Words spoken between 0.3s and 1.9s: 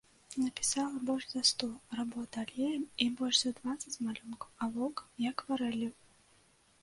Напісала больш за сто